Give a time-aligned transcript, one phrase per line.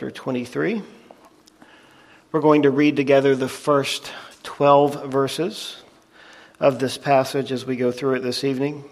[0.00, 0.80] chapter 23.
[2.32, 4.10] We're going to read together the first
[4.44, 5.82] 12 verses
[6.58, 8.84] of this passage as we go through it this evening.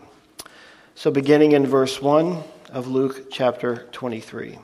[0.94, 4.58] So, beginning in verse 1 of Luke chapter 23.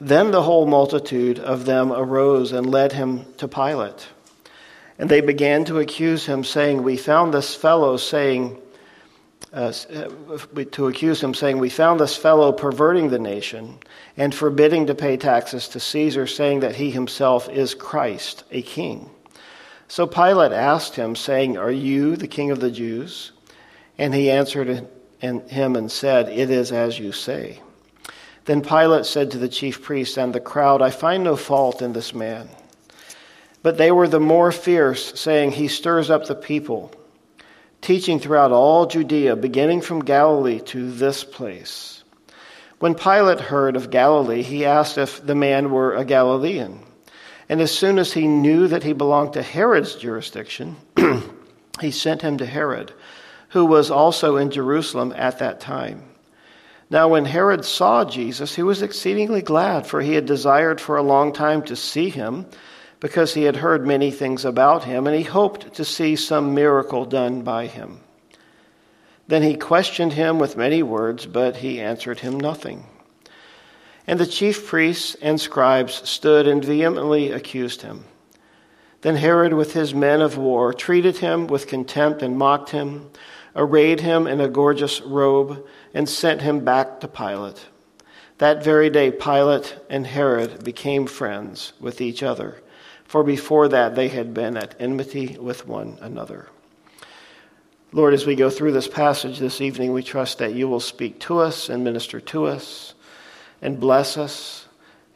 [0.00, 4.08] Then the whole multitude of them arose and led him to Pilate.
[4.98, 8.56] And they began to accuse him, saying, We found this fellow saying,
[9.52, 9.72] uh,
[10.72, 13.78] to accuse him, saying, We found this fellow perverting the nation
[14.16, 19.08] and forbidding to pay taxes to Caesar, saying that he himself is Christ, a king.
[19.88, 23.32] So Pilate asked him, saying, Are you the king of the Jews?
[23.98, 24.88] And he answered
[25.20, 27.62] him and said, It is as you say.
[28.46, 31.92] Then Pilate said to the chief priests and the crowd, I find no fault in
[31.92, 32.48] this man.
[33.62, 36.92] But they were the more fierce, saying, He stirs up the people
[37.86, 42.02] teaching throughout all Judea, beginning from Galilee to this place.
[42.80, 46.80] When Pilate heard of Galilee, he asked if the man were a Galilean.
[47.48, 50.74] And as soon as he knew that he belonged to Herod's jurisdiction,
[51.80, 52.92] he sent him to Herod,
[53.50, 56.02] who was also in Jerusalem at that time.
[56.90, 61.04] Now, when Herod saw Jesus, he was exceedingly glad, for he had desired for a
[61.04, 62.46] long time to see him
[63.00, 67.04] because he had heard many things about him, and he hoped to see some miracle
[67.04, 68.00] done by him.
[69.28, 72.86] Then he questioned him with many words, but he answered him nothing.
[74.06, 78.04] And the chief priests and scribes stood and vehemently accused him.
[79.02, 83.10] Then Herod, with his men of war, treated him with contempt and mocked him,
[83.54, 87.66] arrayed him in a gorgeous robe, and sent him back to Pilate.
[88.38, 92.62] That very day, Pilate and Herod became friends with each other
[93.06, 96.48] for before that they had been at enmity with one another.
[97.92, 101.20] Lord, as we go through this passage this evening, we trust that you will speak
[101.20, 102.94] to us and minister to us
[103.62, 104.66] and bless us.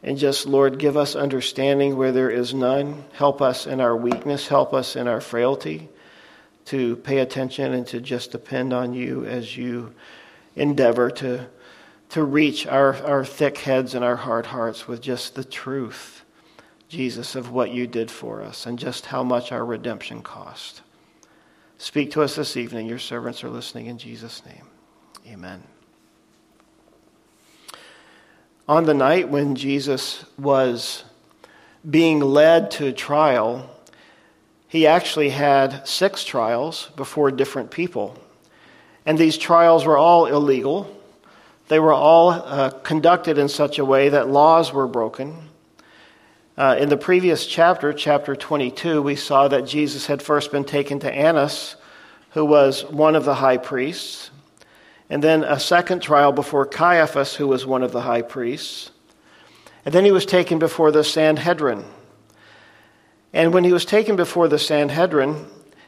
[0.03, 3.03] And just, Lord, give us understanding where there is none.
[3.13, 5.89] Help us in our weakness, help us in our frailty
[6.65, 9.93] to pay attention and to just depend on you as you
[10.55, 11.47] endeavor to,
[12.09, 16.20] to reach our, our thick heads and our hard hearts with just the truth
[16.91, 20.81] Jesus, of what you did for us and just how much our redemption cost.
[21.77, 22.85] Speak to us this evening.
[22.85, 24.65] Your servants are listening in Jesus' name.
[25.25, 25.63] Amen.
[28.67, 31.05] On the night when Jesus was
[31.89, 33.69] being led to trial,
[34.67, 38.19] he actually had six trials before different people.
[39.05, 40.93] And these trials were all illegal.
[41.69, 45.50] They were all uh, conducted in such a way that laws were broken.
[46.57, 50.99] Uh, in the previous chapter, chapter 22, we saw that Jesus had first been taken
[50.99, 51.77] to Annas,
[52.31, 54.31] who was one of the high priests,
[55.09, 58.91] and then a second trial before Caiaphas, who was one of the high priests.
[59.85, 61.85] And then he was taken before the Sanhedrin.
[63.31, 65.45] And when he was taken before the Sanhedrin,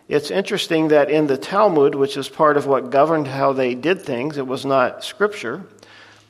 [0.07, 4.01] it's interesting that in the Talmud, which is part of what governed how they did
[4.01, 5.65] things, it was not scripture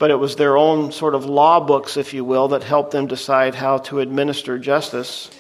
[0.04, 3.08] but it was their own sort of law books, if you will, that helped them
[3.08, 5.32] decide how to administer justice.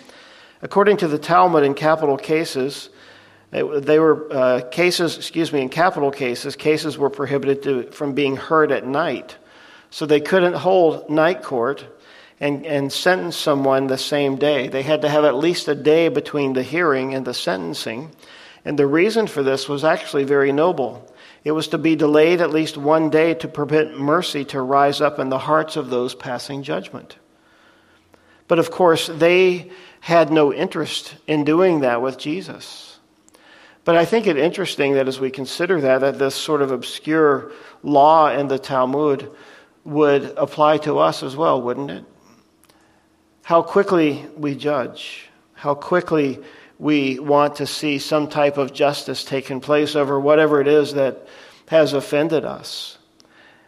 [0.62, 2.88] According to the Talmud, in capital cases,
[3.51, 8.38] they were uh, cases, excuse me, in capital cases, cases were prohibited to, from being
[8.38, 9.35] heard at night.
[9.90, 11.85] So they couldn't hold night court
[12.40, 14.69] and, and sentence someone the same day.
[14.69, 18.12] They had to have at least a day between the hearing and the sentencing.
[18.63, 21.12] And the reason for this was actually very noble.
[21.44, 25.20] It was to be delayed at least one day to permit mercy to rise up
[25.20, 27.18] in the hearts of those passing judgment.
[28.48, 33.00] But of course, they had no interest in doing that with Jesus.
[33.86, 37.52] But I think it interesting that as we consider that, that this sort of obscure
[37.81, 39.30] law in the Talmud
[39.84, 42.06] would apply to us as well, wouldn't it?
[43.44, 46.40] How quickly we judge, how quickly
[46.83, 51.25] we want to see some type of justice taking place over whatever it is that
[51.69, 52.97] has offended us.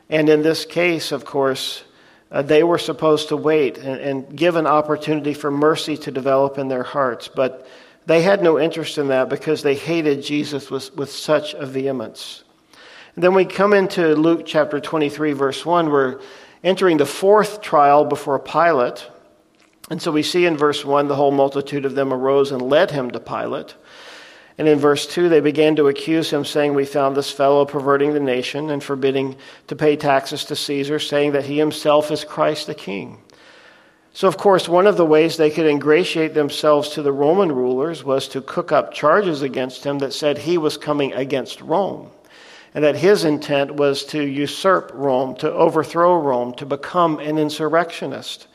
[0.10, 1.86] And in this case, of course,
[2.30, 6.58] uh, they were supposed to wait and, and give an opportunity for mercy to develop
[6.58, 7.30] in their hearts.
[7.30, 7.66] But
[8.06, 12.44] they had no interest in that because they hated Jesus with, with such a vehemence.
[13.16, 15.90] And then we come into Luke chapter 23, verse 1.
[15.90, 16.20] We're
[16.66, 19.08] entering the fourth trial before Pilate.
[19.90, 22.92] And so we see in verse 1 the whole multitude of them arose and led
[22.92, 23.76] him to Pilate.
[24.58, 28.14] And in verse 2, they began to accuse him, saying, We found this fellow perverting
[28.14, 29.36] the nation and forbidding
[29.68, 33.18] to pay taxes to Caesar, saying that he himself is Christ the King.
[34.14, 38.02] So, of course, one of the ways they could ingratiate themselves to the Roman rulers
[38.06, 42.10] was to cook up charges against him that said he was coming against Rome,
[42.74, 48.48] and that his intent was to usurp Rome, to overthrow Rome, to become an insurrectionist.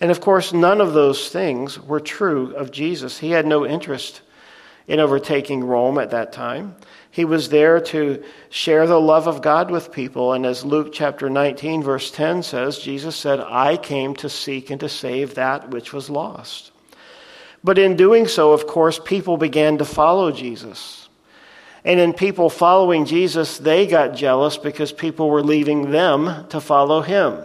[0.00, 3.18] And of course, none of those things were true of Jesus.
[3.18, 4.20] He had no interest
[4.86, 6.76] in overtaking Rome at that time.
[7.10, 10.32] He was there to share the love of God with people.
[10.32, 14.80] And as Luke chapter 19, verse 10 says, Jesus said, I came to seek and
[14.80, 16.70] to save that which was lost.
[17.64, 21.08] But in doing so, of course, people began to follow Jesus.
[21.84, 27.00] And in people following Jesus, they got jealous because people were leaving them to follow
[27.00, 27.42] him.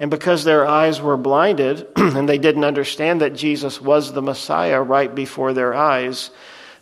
[0.00, 4.80] And because their eyes were blinded and they didn't understand that Jesus was the Messiah
[4.80, 6.30] right before their eyes,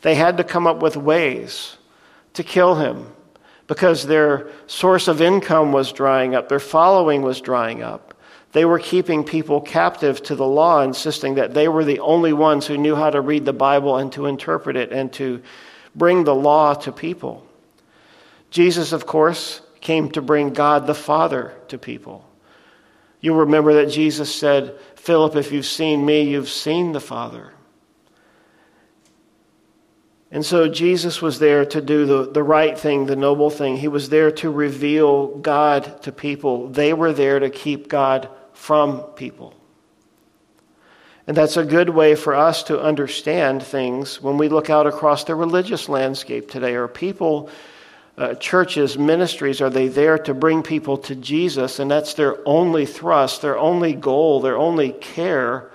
[0.02, 1.76] they had to come up with ways
[2.34, 3.12] to kill him
[3.66, 8.14] because their source of income was drying up, their following was drying up.
[8.52, 12.66] They were keeping people captive to the law, insisting that they were the only ones
[12.66, 15.42] who knew how to read the Bible and to interpret it and to
[15.94, 17.46] bring the law to people.
[18.50, 22.25] Jesus, of course, came to bring God the Father to people.
[23.26, 27.52] You'll remember that Jesus said, Philip, if you've seen me, you've seen the Father.
[30.31, 33.78] And so Jesus was there to do the, the right thing, the noble thing.
[33.78, 36.69] He was there to reveal God to people.
[36.69, 39.55] They were there to keep God from people.
[41.26, 45.25] And that's a good way for us to understand things when we look out across
[45.25, 46.76] the religious landscape today.
[46.76, 47.50] Are people,
[48.18, 52.86] uh, churches, ministries, are they there to bring people to Jesus and that's their only
[52.86, 55.70] thrust, their only goal, their only care?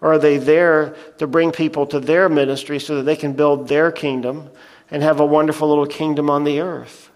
[0.00, 3.68] Or are they there to bring people to their ministry so that they can build
[3.68, 4.50] their kingdom
[4.90, 7.10] and have a wonderful little kingdom on the earth?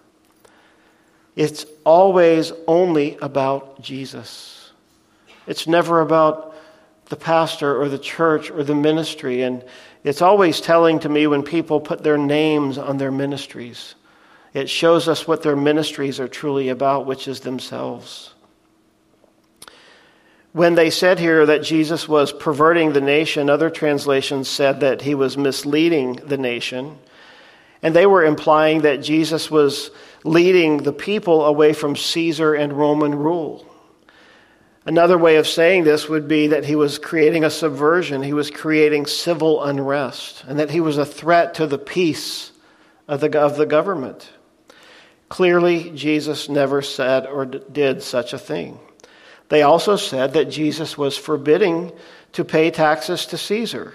[1.35, 4.71] It's always only about Jesus.
[5.47, 6.55] It's never about
[7.07, 9.41] the pastor or the church or the ministry.
[9.41, 9.63] And
[10.03, 13.95] it's always telling to me when people put their names on their ministries.
[14.55, 18.33] It shows us what their ministries are truly about, which is themselves
[20.55, 25.13] when they said here that Jesus was perverting the nation, other translations said that he
[25.13, 26.97] was misleading the nation.
[27.83, 29.91] And they were implying that Jesus was
[30.23, 33.65] leading the people away from Caesar and Roman rule.
[34.85, 38.49] Another way of saying this would be that he was creating a subversion, he was
[38.49, 42.53] creating civil unrest, and that he was a threat to the peace
[43.09, 44.29] of the, of the government.
[45.29, 48.79] Clearly, Jesus never said or did such a thing.
[49.49, 51.91] They also said that Jesus was forbidding
[52.33, 53.93] to pay taxes to Caesar.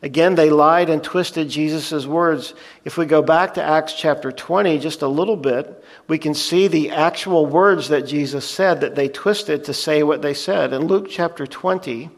[0.00, 2.54] Again, they lied and twisted Jesus' words.
[2.84, 6.68] If we go back to Acts chapter 20 just a little bit, we can see
[6.68, 10.72] the actual words that Jesus said that they twisted to say what they said.
[10.72, 12.10] In Luke chapter 20,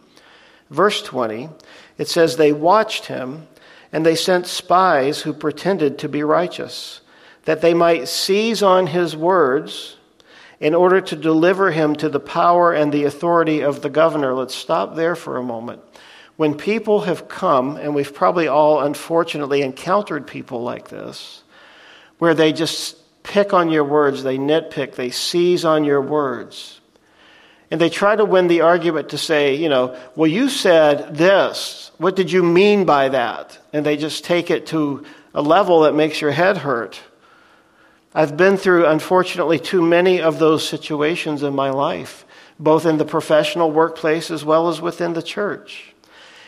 [0.69, 1.49] verse 20,
[1.97, 3.49] it says, They watched him,
[3.93, 7.01] and they sent spies who pretended to be righteous,
[7.45, 9.97] that they might seize on his words
[10.61, 14.35] in order to deliver him to the power and the authority of the governor.
[14.35, 15.83] Let's stop there for a moment.
[16.37, 21.43] When people have come, and we've probably all unfortunately encountered people like this,
[22.19, 26.81] where they just pick on your words, they nitpick, they seize on your words.
[27.71, 31.91] And they try to win the argument to say, you know, well, you said this.
[31.99, 33.59] What did you mean by that?
[33.73, 35.05] And they just take it to
[35.35, 37.01] a level that makes your head hurt.
[38.13, 42.25] I've been through, unfortunately, too many of those situations in my life,
[42.59, 45.95] both in the professional workplace as well as within the church.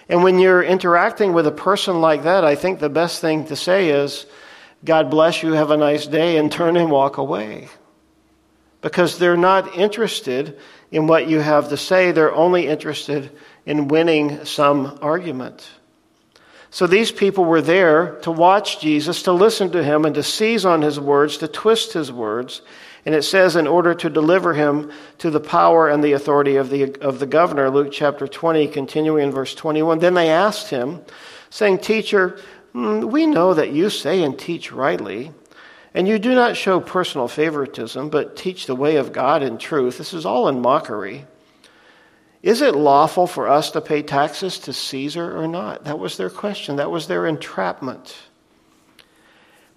[0.09, 3.57] And when you're interacting with a person like that, I think the best thing to
[3.57, 4.27] say is,
[4.85, 7.69] God bless you, have a nice day, and turn and walk away.
[8.81, 10.59] Because they're not interested
[10.91, 13.31] in what you have to say, they're only interested
[13.65, 15.67] in winning some argument.
[16.73, 20.65] So these people were there to watch Jesus, to listen to him, and to seize
[20.65, 22.63] on his words, to twist his words.
[23.05, 26.71] And it says, in order to deliver him to the power and the authority of
[26.71, 29.99] the, of the governor, Luke chapter 20, continuing in verse 21.
[29.99, 31.03] Then they asked him,
[31.51, 32.41] saying, Teacher,
[32.73, 35.31] hmm, we know that you say and teach rightly,
[35.93, 39.99] and you do not show personal favoritism, but teach the way of God in truth.
[39.99, 41.27] This is all in mockery.
[42.43, 45.85] Is it lawful for us to pay taxes to Caesar or not?
[45.85, 46.77] That was their question.
[46.77, 48.17] That was their entrapment.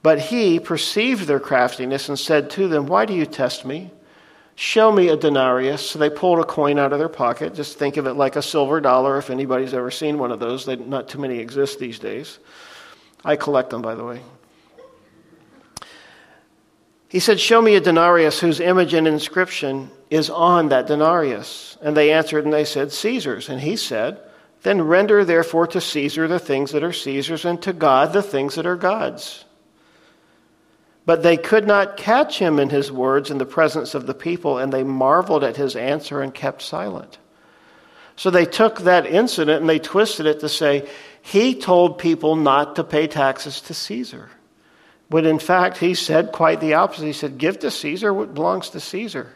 [0.01, 3.91] But he perceived their craftiness and said to them, Why do you test me?
[4.55, 5.87] Show me a denarius.
[5.89, 7.53] So they pulled a coin out of their pocket.
[7.53, 10.65] Just think of it like a silver dollar if anybody's ever seen one of those.
[10.65, 12.39] They, not too many exist these days.
[13.23, 14.21] I collect them, by the way.
[17.09, 21.77] He said, Show me a denarius whose image and inscription is on that denarius.
[21.81, 23.49] And they answered and they said, Caesar's.
[23.49, 24.19] And he said,
[24.63, 28.55] Then render therefore to Caesar the things that are Caesar's, and to God the things
[28.55, 29.45] that are God's.
[31.05, 34.57] But they could not catch him in his words in the presence of the people,
[34.57, 37.19] and they marveled at his answer and kept silent.
[38.15, 40.87] So they took that incident and they twisted it to say,
[41.21, 44.29] he told people not to pay taxes to Caesar.
[45.09, 47.05] When in fact, he said quite the opposite.
[47.05, 49.33] He said, Give to Caesar what belongs to Caesar.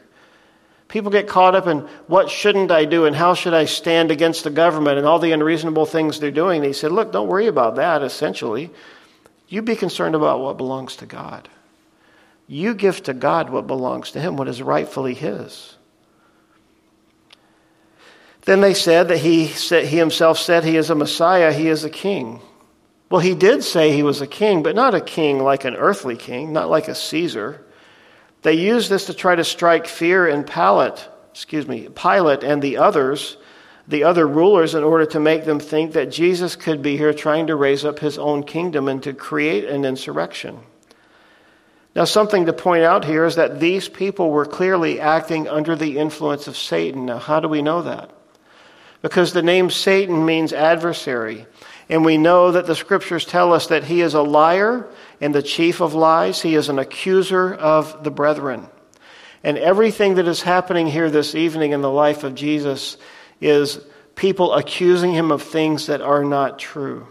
[0.89, 4.43] People get caught up in what shouldn't I do and how should I stand against
[4.43, 6.58] the government and all the unreasonable things they're doing.
[6.58, 8.72] And he said, Look, don't worry about that, essentially.
[9.48, 11.48] You be concerned about what belongs to God.
[12.48, 15.75] You give to God what belongs to Him, what is rightfully His.
[18.41, 21.84] Then they said that he, said, he himself said he is a Messiah, he is
[21.84, 22.41] a king.
[23.12, 26.15] Well, he did say he was a king, but not a king like an earthly
[26.15, 27.63] king, not like a Caesar.
[28.41, 32.77] They used this to try to strike fear in Pilate, excuse me, Pilate and the
[32.77, 33.38] others,
[33.88, 37.48] the other rulers, in order to make them think that Jesus could be here trying
[37.48, 40.60] to raise up his own kingdom and to create an insurrection.
[41.96, 45.98] Now, something to point out here is that these people were clearly acting under the
[45.98, 47.08] influence of Satan.
[47.08, 48.12] Now, how do we know that?
[49.01, 51.48] Because the name Satan means adversary.
[51.89, 54.88] And we know that the scriptures tell us that he is a liar
[55.22, 56.42] and the chief of lies.
[56.42, 58.68] He is an accuser of the brethren.
[59.44, 62.98] And everything that is happening here this evening in the life of Jesus
[63.40, 63.80] is
[64.16, 67.08] people accusing him of things that are not true.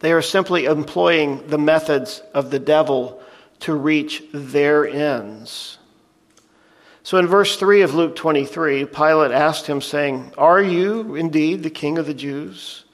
[0.00, 3.22] They are simply employing the methods of the devil
[3.60, 5.78] to reach their ends.
[7.02, 11.70] So in verse 3 of Luke 23, Pilate asked him, saying, Are you indeed the
[11.70, 12.84] king of the Jews?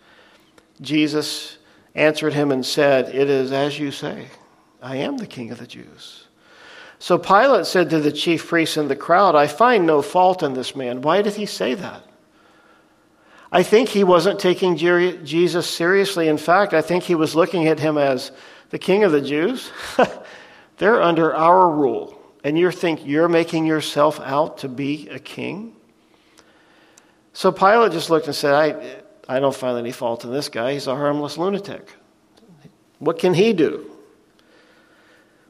[0.82, 1.56] Jesus
[1.94, 4.28] answered him and said, It is as you say.
[4.80, 6.26] I am the king of the Jews.
[6.98, 10.54] So Pilate said to the chief priests and the crowd, I find no fault in
[10.54, 11.02] this man.
[11.02, 12.04] Why did he say that?
[13.50, 16.28] I think he wasn't taking Jesus seriously.
[16.28, 18.32] In fact, I think he was looking at him as
[18.70, 19.70] the king of the Jews.
[20.78, 22.18] They're under our rule.
[22.44, 25.76] And you think you're making yourself out to be a king?
[27.34, 30.72] So Pilate just looked and said, I, don't find any fault in this guy.
[30.72, 31.88] He's a harmless lunatic.
[32.98, 33.90] What can he do?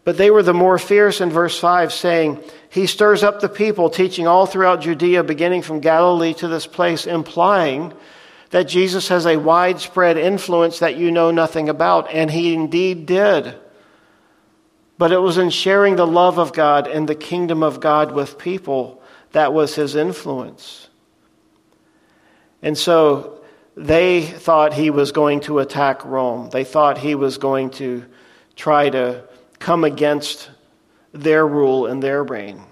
[0.05, 3.89] But they were the more fierce in verse 5, saying, He stirs up the people,
[3.89, 7.93] teaching all throughout Judea, beginning from Galilee to this place, implying
[8.51, 12.11] that Jesus has a widespread influence that you know nothing about.
[12.11, 13.55] And he indeed did.
[14.99, 18.39] But it was in sharing the love of God and the kingdom of God with
[18.39, 19.03] people
[19.33, 20.89] that was his influence.
[22.61, 23.42] And so
[23.77, 26.51] they thought he was going to attack Rome.
[26.51, 28.05] They thought he was going to
[28.55, 29.25] try to
[29.59, 30.51] come against
[31.13, 32.63] their rule and their reign.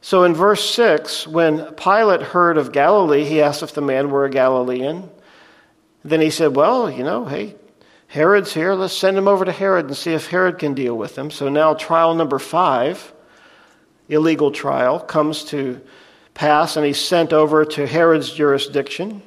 [0.00, 4.24] So in verse 6, when Pilate heard of Galilee, he asked if the man were
[4.24, 5.08] a Galilean.
[6.04, 7.54] Then he said, Well, you know, hey,
[8.08, 8.74] Herod's here.
[8.74, 11.30] Let's send him over to Herod and see if Herod can deal with him.
[11.30, 13.12] So now trial number five,
[14.08, 15.80] illegal trial, comes to
[16.34, 19.22] pass, and he's sent over to Herod's jurisdiction.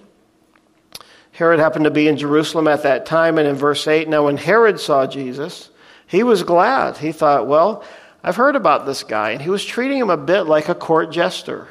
[1.36, 4.38] Herod happened to be in Jerusalem at that time, and in verse 8, now when
[4.38, 5.70] Herod saw Jesus,
[6.08, 6.96] he was glad.
[6.96, 7.84] He thought, well,
[8.24, 11.12] I've heard about this guy, and he was treating him a bit like a court
[11.12, 11.68] jester,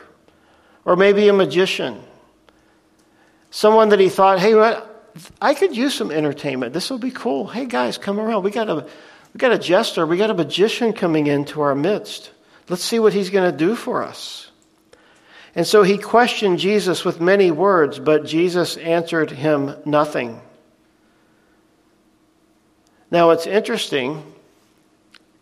[0.84, 1.98] or maybe a magician.
[3.50, 4.54] Someone that he thought, hey,
[5.40, 6.74] I could use some entertainment.
[6.74, 7.46] This will be cool.
[7.46, 8.44] Hey, guys, come around.
[8.44, 8.86] We got a,
[9.32, 12.30] we got a jester, we got a magician coming into our midst.
[12.68, 14.43] Let's see what he's going to do for us.
[15.56, 20.40] And so he questioned Jesus with many words, but Jesus answered him nothing.
[23.10, 24.34] Now it's interesting,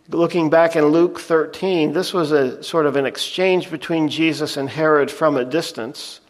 [0.09, 4.69] looking back in Luke 13, this was a sort of an exchange between Jesus and
[4.69, 6.21] Herod from a distance.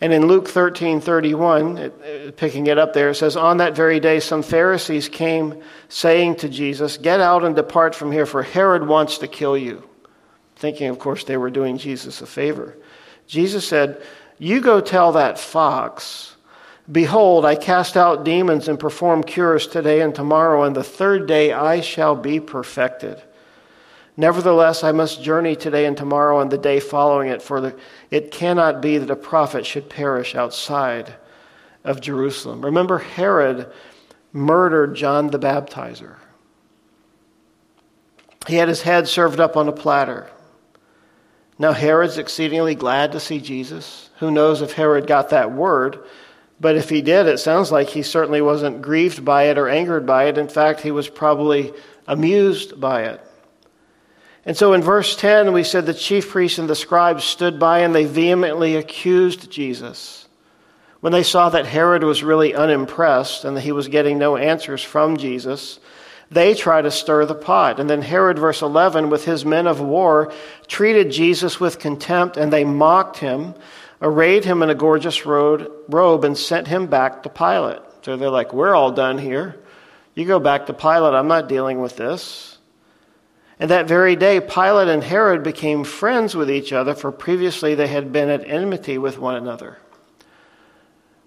[0.00, 1.90] And in Luke 13 31, uh,
[2.36, 6.48] picking it up there, it says, On that very day, some Pharisees came saying to
[6.48, 9.88] Jesus, Get out and depart from here, for Herod wants to kill you.
[10.56, 12.76] Thinking, of course, they were doing Jesus a favor.
[13.26, 14.02] Jesus said,
[14.38, 16.36] You go tell that fox,
[16.90, 21.52] Behold, I cast out demons and perform cures today and tomorrow, and the third day
[21.52, 23.20] I shall be perfected.
[24.16, 27.74] Nevertheless, I must journey today and tomorrow and the day following it, for
[28.10, 31.14] it cannot be that a prophet should perish outside
[31.84, 32.64] of Jerusalem.
[32.64, 33.70] Remember, Herod
[34.32, 36.16] murdered John the Baptizer.
[38.46, 40.30] He had his head served up on a platter.
[41.58, 44.10] Now, Herod's exceedingly glad to see Jesus.
[44.18, 45.98] Who knows if Herod got that word?
[46.60, 50.06] But if he did, it sounds like he certainly wasn't grieved by it or angered
[50.06, 50.38] by it.
[50.38, 51.72] In fact, he was probably
[52.06, 53.20] amused by it.
[54.44, 57.80] And so in verse 10, we said the chief priests and the scribes stood by
[57.80, 60.28] and they vehemently accused Jesus.
[61.00, 64.82] When they saw that Herod was really unimpressed and that he was getting no answers
[64.82, 65.78] from Jesus,
[66.30, 67.78] they try to stir the pot.
[67.78, 70.32] And then Herod, verse 11, with his men of war,
[70.66, 73.54] treated Jesus with contempt and they mocked him.
[74.02, 77.80] arrayed him in a gorgeous robe, and sent him back to Pilate.
[78.02, 79.56] So they're like, We're all done here.
[80.14, 81.14] You go back to Pilate.
[81.14, 82.58] I'm not dealing with this.
[83.58, 87.86] And that very day, Pilate and Herod became friends with each other, for previously they
[87.86, 89.78] had been at enmity with one another.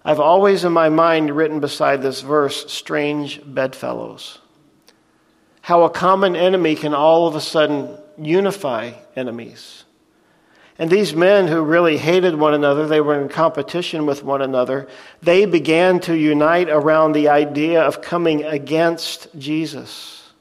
[0.04, 4.38] I've always in my mind written beside this verse, strange bedfellows.
[5.62, 9.84] How a common enemy can all of a sudden unify enemies.
[10.78, 14.88] And these men who really hated one another, they were in competition with one another,
[15.20, 20.32] they began to unite around the idea of coming against Jesus.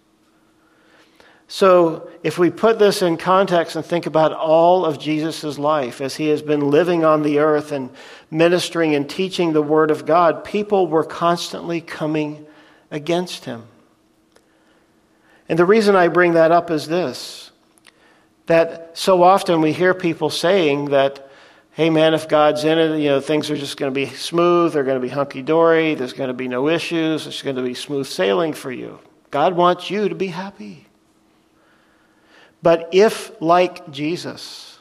[1.49, 6.15] So, if we put this in context and think about all of Jesus' life as
[6.15, 7.89] he has been living on the earth and
[8.31, 12.45] ministering and teaching the Word of God, people were constantly coming
[12.91, 13.63] against him.
[15.49, 17.51] And the reason I bring that up is this
[18.45, 21.29] that so often we hear people saying that,
[21.71, 24.73] hey man, if God's in it, you know, things are just going to be smooth,
[24.73, 27.61] they're going to be hunky dory, there's going to be no issues, it's going to
[27.61, 28.99] be smooth sailing for you.
[29.29, 30.87] God wants you to be happy.
[32.63, 34.79] But if, like Jesus,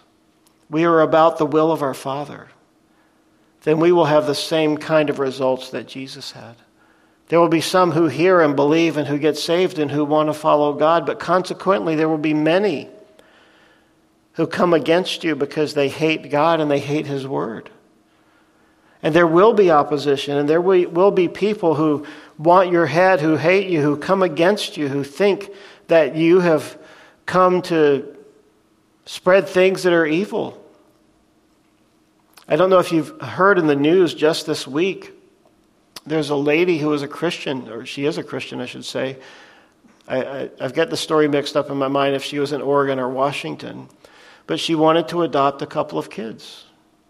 [0.70, 2.48] we are about the will of our Father,
[3.64, 6.56] then we will have the same kind of results that Jesus had.
[7.28, 10.28] There will be some who hear and believe and who get saved and who want
[10.28, 12.88] to follow God, but consequently, there will be many
[14.32, 17.70] who come against you because they hate God and they hate His Word.
[19.02, 22.06] And there will be opposition, and there will be people who
[22.38, 25.50] want your head, who hate you, who come against you, who think
[25.88, 26.78] that you have
[27.26, 28.16] come to
[29.04, 30.64] spread things that are evil.
[32.48, 35.12] I don't know if you've heard in the news just this week,
[36.08, 39.18] there's a lady who is a Christian, or she is a Christian, I should say.
[40.08, 42.98] I, have got the story mixed up in my mind if she was in Oregon
[42.98, 43.88] or Washington.
[44.46, 46.64] But she wanted to adopt a couple of kids,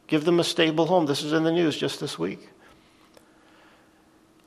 [0.09, 1.07] give them a stable home.
[1.07, 2.49] This is in the news just this week.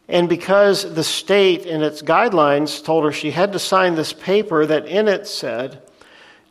[0.10, 4.66] And because the state, in its guidelines, told her she had to sign this paper
[4.66, 5.82] that in it said,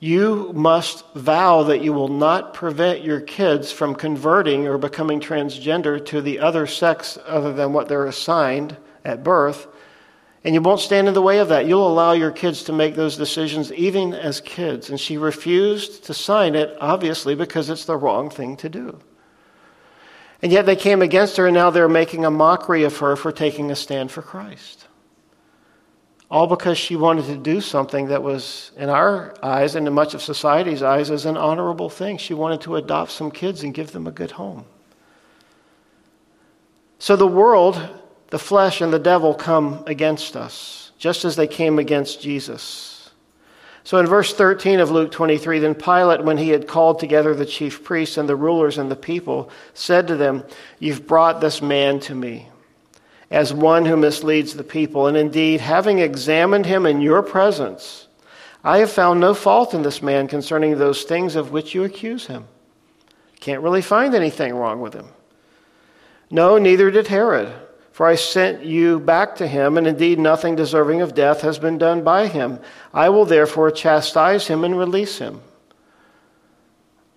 [0.00, 6.04] you must vow that you will not prevent your kids from converting or becoming transgender
[6.06, 9.66] to the other sex other than what they're assigned at birth.
[10.42, 11.66] And you won't stand in the way of that.
[11.66, 14.88] You'll allow your kids to make those decisions even as kids.
[14.88, 18.98] And she refused to sign it, obviously, because it's the wrong thing to do.
[20.40, 23.32] And yet they came against her, and now they're making a mockery of her for
[23.32, 24.86] taking a stand for Christ.
[26.30, 30.14] All because she wanted to do something that was, in our eyes and in much
[30.14, 32.18] of society's eyes, as an honorable thing.
[32.18, 34.64] She wanted to adopt some kids and give them a good home.
[37.00, 37.80] So the world,
[38.28, 43.10] the flesh, and the devil come against us, just as they came against Jesus.
[43.82, 47.46] So in verse 13 of Luke 23, then Pilate, when he had called together the
[47.46, 50.44] chief priests and the rulers and the people, said to them,
[50.78, 52.48] You've brought this man to me
[53.30, 55.06] as one who misleads the people.
[55.06, 58.08] And indeed, having examined him in your presence,
[58.64, 62.26] I have found no fault in this man concerning those things of which you accuse
[62.26, 62.46] him.
[63.38, 65.06] Can't really find anything wrong with him.
[66.30, 67.52] No, neither did Herod.
[67.92, 71.76] For I sent you back to him, and indeed nothing deserving of death has been
[71.76, 72.58] done by him.
[72.94, 75.42] I will therefore chastise him and release him.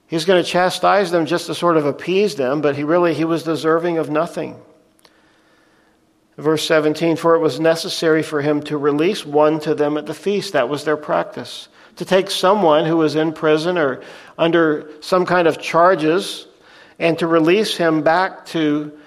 [0.08, 3.24] He's going to chastise them just to sort of appease them, but he really he
[3.24, 4.60] was deserving of nothing.
[6.38, 10.16] Verse 17, for it was necessary for him to release one to them at the
[10.16, 10.54] feast.
[10.54, 11.68] That was their practice.
[11.98, 14.02] To take someone who was in prison or
[14.38, 16.48] under some kind of charges
[16.98, 18.98] and to release him back to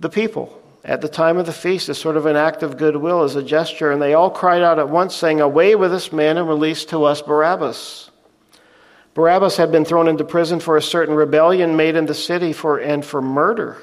[0.00, 3.24] the people at the time of the feast as sort of an act of goodwill,
[3.24, 3.92] as a gesture.
[3.92, 7.04] And they all cried out at once, saying, Away with this man and release to
[7.04, 8.10] us Barabbas.
[9.12, 12.78] Barabbas had been thrown into prison for a certain rebellion made in the city for,
[12.78, 13.76] and for murder.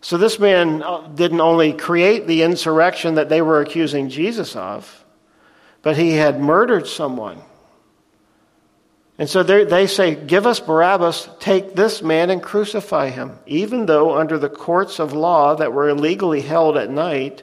[0.00, 5.04] So this man uh, didn't only create the insurrection that they were accusing Jesus of,
[5.82, 7.40] but he had murdered someone.
[9.18, 13.38] And so they say, Give us Barabbas, take this man and crucify him.
[13.46, 17.42] Even though, under the courts of law that were illegally held at night,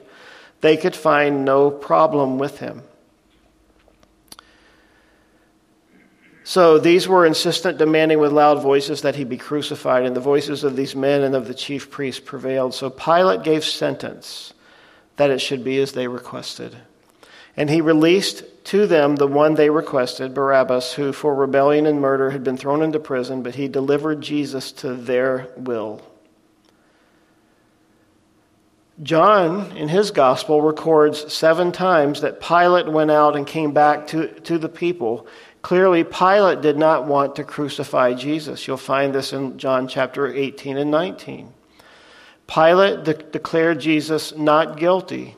[0.60, 2.82] they could find no problem with him.
[6.46, 10.62] So these were insistent, demanding with loud voices that he be crucified, and the voices
[10.62, 12.74] of these men and of the chief priests prevailed.
[12.74, 14.52] So Pilate gave sentence
[15.16, 16.76] that it should be as they requested.
[17.56, 22.30] And he released to them the one they requested, Barabbas, who for rebellion and murder
[22.30, 26.02] had been thrown into prison, but he delivered Jesus to their will.
[29.02, 34.28] John, in his gospel, records seven times that Pilate went out and came back to,
[34.40, 35.26] to the people,
[35.64, 38.68] Clearly, Pilate did not want to crucify Jesus.
[38.68, 41.54] You'll find this in John chapter 18 and 19.
[42.46, 45.36] Pilate de- declared Jesus not guilty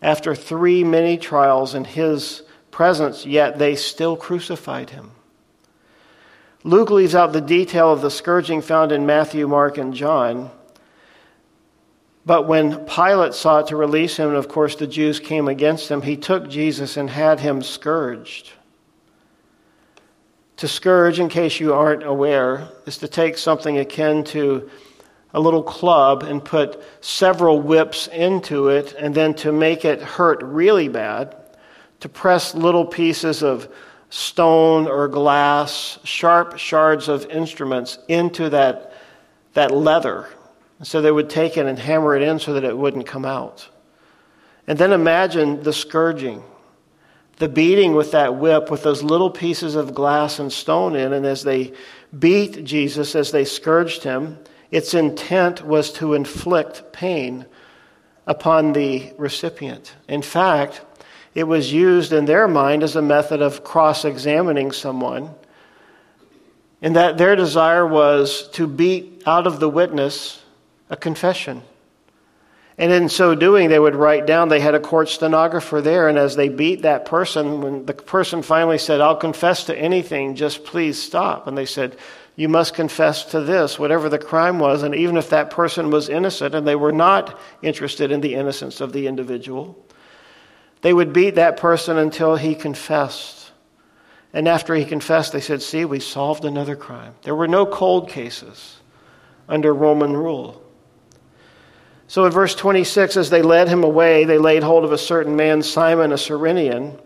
[0.00, 5.10] after three many trials in his presence, yet they still crucified him.
[6.64, 10.50] Luke leaves out the detail of the scourging found in Matthew, Mark, and John.
[12.24, 16.00] But when Pilate sought to release him, and of course the Jews came against him,
[16.00, 18.52] he took Jesus and had him scourged.
[20.58, 24.68] To scourge, in case you aren't aware, is to take something akin to
[25.32, 30.42] a little club and put several whips into it, and then to make it hurt
[30.42, 31.36] really bad,
[32.00, 33.68] to press little pieces of
[34.10, 38.94] stone or glass, sharp shards of instruments into that,
[39.54, 40.28] that leather.
[40.82, 43.68] So they would take it and hammer it in so that it wouldn't come out.
[44.66, 46.42] And then imagine the scourging
[47.38, 51.12] the beating with that whip with those little pieces of glass and stone in.
[51.12, 51.72] And as they
[52.16, 54.38] beat Jesus, as they scourged him,
[54.70, 57.46] its intent was to inflict pain
[58.26, 59.94] upon the recipient.
[60.08, 60.82] In fact,
[61.34, 65.30] it was used in their mind as a method of cross examining someone,
[66.82, 70.42] in that their desire was to beat out of the witness
[70.90, 71.62] a confession.
[72.78, 76.16] And in so doing, they would write down, they had a court stenographer there, and
[76.16, 80.64] as they beat that person, when the person finally said, I'll confess to anything, just
[80.64, 81.48] please stop.
[81.48, 81.96] And they said,
[82.36, 84.84] You must confess to this, whatever the crime was.
[84.84, 88.80] And even if that person was innocent and they were not interested in the innocence
[88.80, 89.84] of the individual,
[90.82, 93.50] they would beat that person until he confessed.
[94.32, 97.16] And after he confessed, they said, See, we solved another crime.
[97.22, 98.76] There were no cold cases
[99.48, 100.62] under Roman rule.
[102.08, 105.36] So in verse 26, as they led him away, they laid hold of a certain
[105.36, 106.98] man, Simon, a Cyrenian,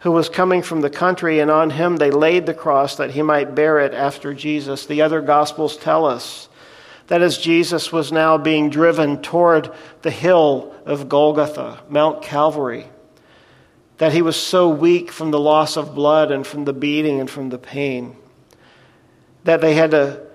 [0.00, 3.20] who was coming from the country, and on him they laid the cross that he
[3.20, 4.86] might bear it after Jesus.
[4.86, 6.48] The other Gospels tell us
[7.08, 12.86] that as Jesus was now being driven toward the hill of Golgotha, Mount Calvary,
[13.98, 17.30] that he was so weak from the loss of blood and from the beating and
[17.30, 18.16] from the pain
[19.44, 20.25] that they had to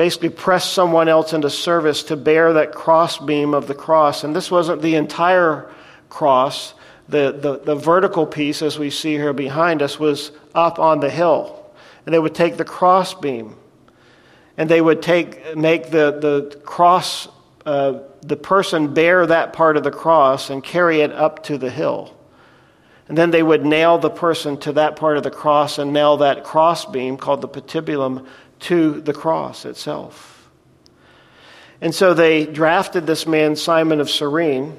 [0.00, 4.24] basically press someone else into service to bear that crossbeam of the cross.
[4.24, 5.70] And this wasn't the entire
[6.08, 6.72] cross.
[7.10, 11.10] The, the, the vertical piece, as we see here behind us, was up on the
[11.10, 11.70] hill.
[12.06, 13.56] And they would take the crossbeam
[14.56, 17.28] and they would take, make the, the cross,
[17.66, 21.68] uh, the person bear that part of the cross and carry it up to the
[21.68, 22.16] hill.
[23.06, 26.16] And then they would nail the person to that part of the cross and nail
[26.18, 28.26] that crossbeam called the patibulum
[28.60, 30.50] to the cross itself.
[31.80, 34.76] And so they drafted this man, Simon of Cyrene,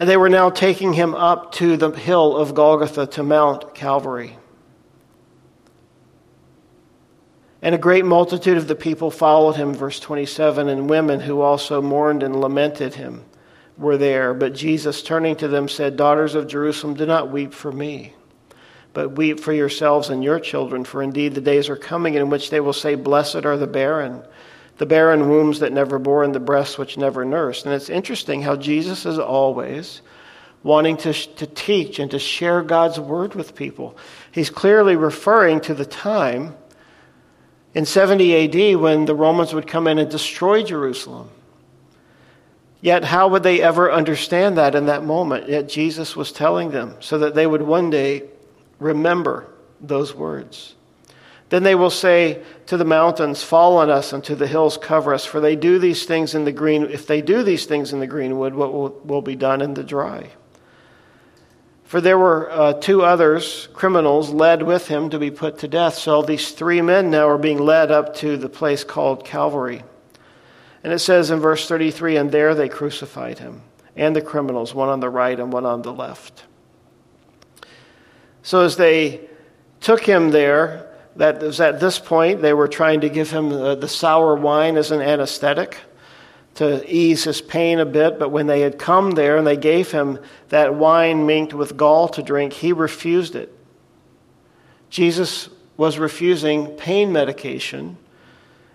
[0.00, 4.36] and they were now taking him up to the hill of Golgotha to Mount Calvary.
[7.60, 11.82] And a great multitude of the people followed him, verse 27, and women who also
[11.82, 13.24] mourned and lamented him
[13.76, 14.32] were there.
[14.32, 18.14] But Jesus, turning to them, said, Daughters of Jerusalem, do not weep for me
[18.98, 22.50] but weep for yourselves and your children, for indeed the days are coming in which
[22.50, 24.24] they will say, Blessed are the barren,
[24.78, 27.64] the barren wombs that never bore, and the breasts which never nursed.
[27.64, 30.02] And it's interesting how Jesus is always
[30.64, 33.96] wanting to, to teach and to share God's word with people.
[34.32, 36.56] He's clearly referring to the time
[37.74, 41.30] in 70 AD when the Romans would come in and destroy Jerusalem.
[42.80, 45.48] Yet, how would they ever understand that in that moment?
[45.48, 48.24] Yet, Jesus was telling them so that they would one day
[48.78, 49.46] Remember
[49.80, 50.74] those words.
[51.50, 55.14] Then they will say to the mountains, Fall on us, and to the hills, cover
[55.14, 55.24] us.
[55.24, 56.84] For they do these things in the green.
[56.84, 59.84] If they do these things in the greenwood, what will, will be done in the
[59.84, 60.30] dry?
[61.84, 65.94] For there were uh, two others, criminals, led with him to be put to death.
[65.94, 69.82] So these three men now are being led up to the place called Calvary.
[70.84, 73.62] And it says in verse 33 And there they crucified him,
[73.96, 76.44] and the criminals, one on the right and one on the left.
[78.48, 79.28] So as they
[79.82, 83.74] took him there, that was at this point they were trying to give him the,
[83.74, 85.76] the sour wine as an anesthetic
[86.54, 88.18] to ease his pain a bit.
[88.18, 92.08] But when they had come there and they gave him that wine minked with gall
[92.08, 93.54] to drink, he refused it.
[94.88, 97.98] Jesus was refusing pain medication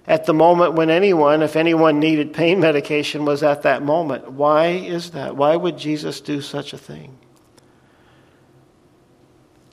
[0.05, 4.33] at the moment when anyone, if anyone needed pain medication, was at that moment.
[4.33, 5.35] Why is that?
[5.35, 7.17] Why would Jesus do such a thing?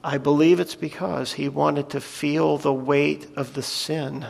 [0.03, 4.27] I believe it's because he wanted to feel the weight of the sin.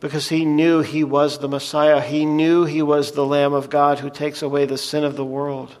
[0.00, 2.00] Because he knew he was the Messiah.
[2.00, 5.24] He knew he was the Lamb of God who takes away the sin of the
[5.24, 5.76] world.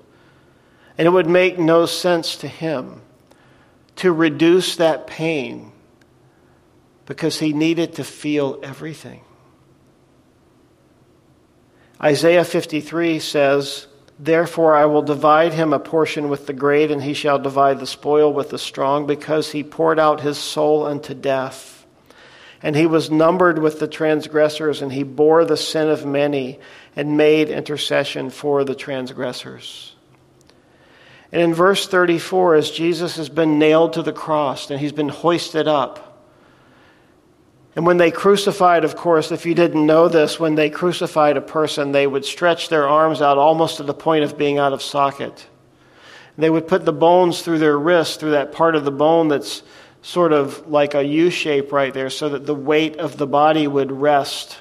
[0.96, 3.02] And it would make no sense to him
[3.96, 5.72] to reduce that pain
[7.06, 9.22] because he needed to feel everything.
[12.00, 17.14] Isaiah 53 says, Therefore I will divide him a portion with the great, and he
[17.14, 21.86] shall divide the spoil with the strong, because he poured out his soul unto death.
[22.60, 26.58] And he was numbered with the transgressors, and he bore the sin of many,
[26.96, 29.94] and made intercession for the transgressors.
[31.30, 35.10] And in verse 34, as Jesus has been nailed to the cross and he's been
[35.10, 36.07] hoisted up,
[37.78, 41.40] and when they crucified, of course, if you didn't know this, when they crucified a
[41.40, 44.82] person, they would stretch their arms out almost to the point of being out of
[44.82, 45.46] socket.
[46.36, 49.62] They would put the bones through their wrist, through that part of the bone that's
[50.02, 53.68] sort of like a U shape right there, so that the weight of the body
[53.68, 54.58] would rest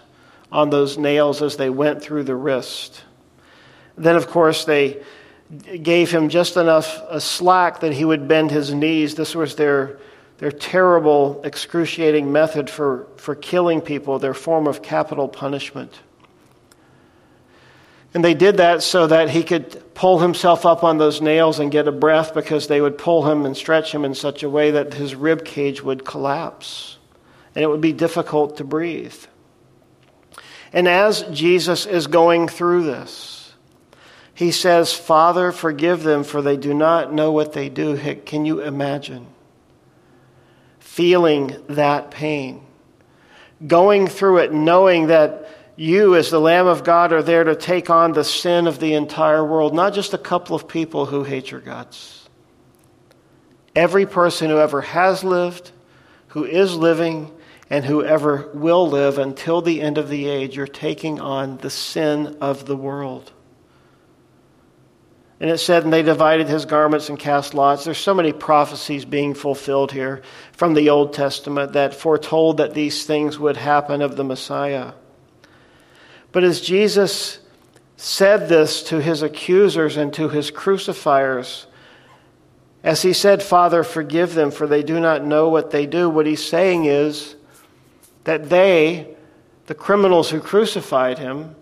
[0.52, 3.04] on those nails as they went through the wrist.
[3.98, 5.02] Then, of course, they
[5.82, 9.16] gave him just enough a slack that he would bend his knees.
[9.16, 9.98] This was their,
[10.38, 15.94] their terrible, excruciating method for, for killing people, their form of capital punishment.
[18.14, 21.72] And they did that so that he could pull himself up on those nails and
[21.72, 24.72] get a breath because they would pull him and stretch him in such a way
[24.72, 26.98] that his rib cage would collapse
[27.54, 29.16] and it would be difficult to breathe.
[30.72, 33.54] And as Jesus is going through this,
[34.34, 37.98] he says, Father, forgive them, for they do not know what they do.
[38.26, 39.26] Can you imagine
[40.98, 42.60] feeling that pain?
[43.68, 47.92] Going through it, knowing that you, as the Lamb of God, are there to take
[47.92, 51.52] on the sin of the entire world, not just a couple of people who hate
[51.52, 52.28] your guts.
[53.76, 55.72] Every person who ever has lived,
[56.30, 57.32] who is living,
[57.70, 62.38] and whoever will live until the end of the age, you're taking on the sin
[62.42, 63.32] of the world.
[65.40, 67.84] And it said, and they divided his garments and cast lots.
[67.84, 73.06] There's so many prophecies being fulfilled here from the Old Testament that foretold that these
[73.06, 74.94] things would happen of the Messiah.
[76.32, 77.40] But as Jesus
[77.98, 81.68] said this to his accusers and to his crucifiers,
[82.84, 86.26] as he said, Father, forgive them, for they do not know what they do, what
[86.26, 87.36] he's saying is,
[88.24, 89.16] that they,
[89.68, 91.56] the criminals who crucified him,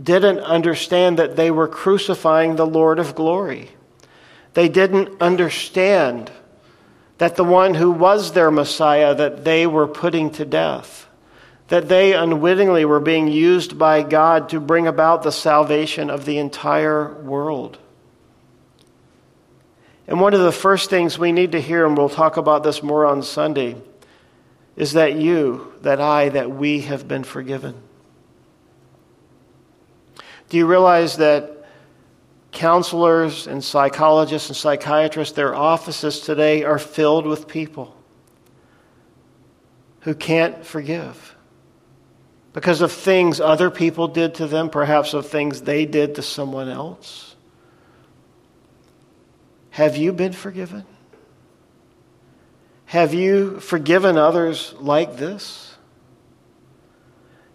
[0.00, 3.70] didn't understand that they were crucifying the Lord of glory.
[4.54, 6.30] They didn't understand
[7.18, 11.06] that the one who was their Messiah that they were putting to death,
[11.68, 16.38] that they unwittingly were being used by God to bring about the salvation of the
[16.38, 17.78] entire world.
[20.06, 22.82] And one of the first things we need to hear, and we'll talk about this
[22.82, 23.76] more on Sunday,
[24.76, 27.74] is that you, that I, that we have been forgiven.
[30.52, 31.64] Do you realize that
[32.50, 37.96] counselors and psychologists and psychiatrists, their offices today are filled with people
[40.00, 41.34] who can't forgive
[42.52, 46.68] because of things other people did to them, perhaps of things they did to someone
[46.68, 47.34] else?
[49.70, 50.84] Have you been forgiven?
[52.84, 55.71] Have you forgiven others like this?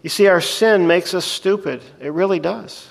[0.08, 1.82] You see, our sin makes us stupid.
[2.00, 2.88] It really does.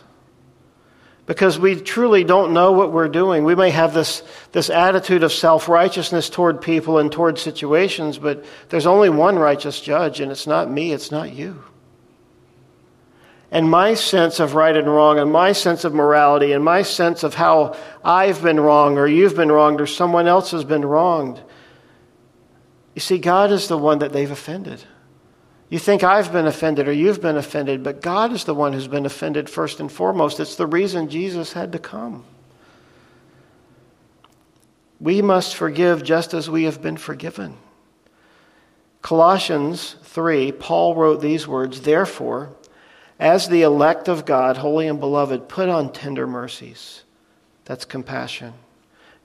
[1.25, 3.43] Because we truly don't know what we're doing.
[3.43, 8.45] We may have this, this attitude of self righteousness toward people and toward situations, but
[8.69, 11.63] there's only one righteous judge, and it's not me, it's not you.
[13.49, 17.23] And my sense of right and wrong, and my sense of morality, and my sense
[17.23, 17.75] of how
[18.05, 21.41] I've been wrong, or you've been wronged, or someone else has been wronged,
[22.93, 24.83] you see, God is the one that they've offended.
[25.69, 28.87] You think I've been offended or you've been offended, but God is the one who's
[28.87, 30.39] been offended first and foremost.
[30.39, 32.23] It's the reason Jesus had to come.
[34.99, 37.57] We must forgive just as we have been forgiven.
[39.01, 42.55] Colossians 3, Paul wrote these words Therefore,
[43.19, 47.03] as the elect of God, holy and beloved, put on tender mercies.
[47.65, 48.53] That's compassion,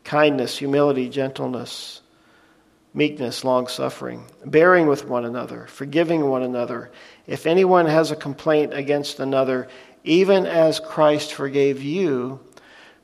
[0.03, 2.02] kindness, humility, gentleness
[2.95, 6.91] meekness, long suffering, bearing with one another, forgiving one another.
[7.27, 9.69] If anyone has a complaint against another,
[10.05, 12.41] even as Christ forgave you,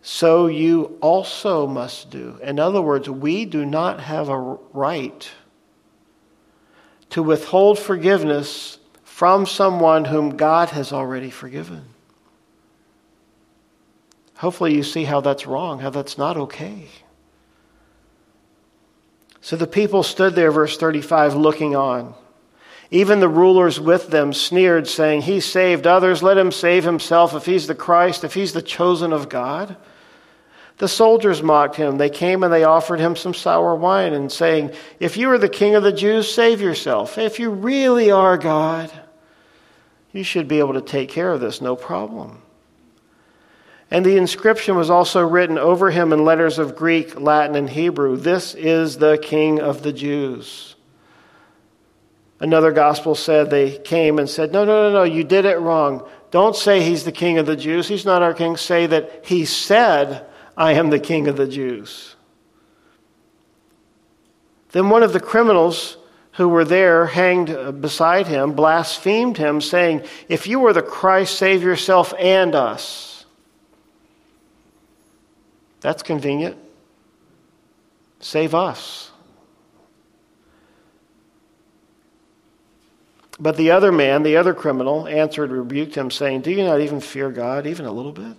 [0.03, 2.39] so you also must do.
[2.43, 4.39] In other words, we do not have a
[4.73, 5.31] right
[7.11, 11.85] to withhold forgiveness from someone whom God has already forgiven.
[14.37, 16.87] Hopefully, you see how that's wrong, how that's not okay.
[19.49, 22.13] So the people stood there, verse 35, looking on.
[22.91, 27.47] Even the rulers with them sneered, saying, He saved others, let him save himself if
[27.47, 29.79] he's the Christ, if he's the chosen of God.
[30.77, 31.97] The soldiers mocked him.
[31.97, 35.49] They came and they offered him some sour wine and saying, If you are the
[35.49, 37.17] king of the Jews, save yourself.
[37.17, 38.93] If you really are God,
[40.13, 42.43] you should be able to take care of this, no problem.
[43.91, 48.17] And the inscription was also written over him in letters of Greek, Latin, and Hebrew
[48.17, 50.75] This is the King of the Jews.
[52.41, 56.07] Another gospel said they came and said, No, no, no, no, you did it wrong.
[56.31, 57.89] Don't say he's the King of the Jews.
[57.89, 58.57] He's not our King.
[58.57, 60.27] Say that he said,
[60.59, 62.17] I am the king of the Jews.
[64.73, 65.97] Then one of the criminals
[66.33, 71.63] who were there, hanged beside him, blasphemed him, saying, If you were the Christ, save
[71.63, 73.18] yourself and us.
[75.81, 76.57] That's convenient.
[78.21, 79.11] Save us.
[83.41, 87.01] But the other man, the other criminal, answered, rebuked him, saying, Do you not even
[87.01, 88.37] fear God, even a little bit?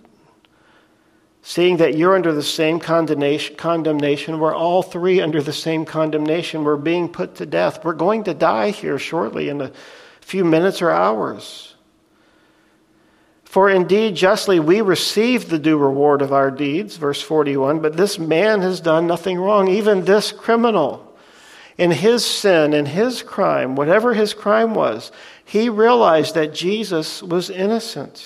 [1.42, 6.64] seeing that you're under the same condemnation, condemnation, we're all three under the same condemnation.
[6.64, 7.84] We're being put to death.
[7.84, 9.72] We're going to die here shortly in a
[10.20, 11.69] few minutes or hours.
[13.50, 18.16] For indeed, justly we receive the due reward of our deeds, verse 41, but this
[18.16, 21.12] man has done nothing wrong, even this criminal.
[21.76, 25.10] In his sin, in his crime, whatever his crime was,
[25.44, 28.24] he realized that Jesus was innocent.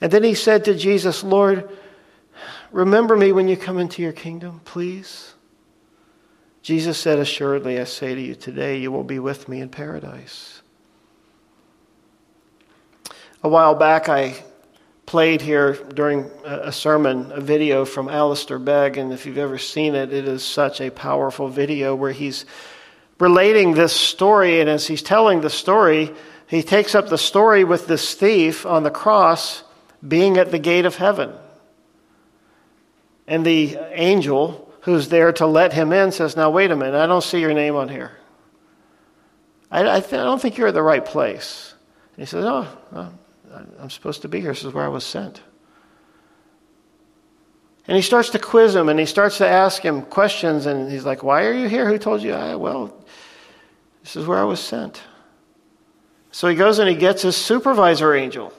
[0.00, 1.68] And then he said to Jesus, Lord,
[2.72, 5.34] Remember me when you come into your kingdom, please.
[6.62, 10.55] Jesus said, Assuredly, I say to you, today you will be with me in paradise.
[13.46, 14.34] A while back, I
[15.06, 19.94] played here during a sermon a video from Alistair Begg, and if you've ever seen
[19.94, 22.44] it, it is such a powerful video where he's
[23.20, 26.12] relating this story, and as he's telling the story,
[26.48, 29.62] he takes up the story with this thief on the cross
[30.08, 31.32] being at the gate of heaven.
[33.28, 37.06] And the angel who's there to let him in says, Now, wait a minute, I
[37.06, 38.10] don't see your name on here.
[39.70, 41.74] I, I, th- I don't think you're at the right place.
[42.16, 43.12] And he says, Oh,
[43.80, 44.52] I'm supposed to be here.
[44.52, 45.40] This is where I was sent.
[47.88, 50.66] And he starts to quiz him and he starts to ask him questions.
[50.66, 51.86] And he's like, Why are you here?
[51.86, 52.32] Who told you?
[52.32, 52.94] I, well,
[54.02, 55.02] this is where I was sent.
[56.32, 58.52] So he goes and he gets his supervisor angel.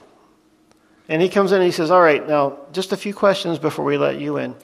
[1.08, 3.84] And he comes in and he says, All right, now, just a few questions before
[3.84, 4.54] we let you in.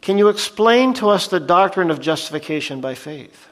[0.00, 3.48] Can you explain to us the doctrine of justification by faith?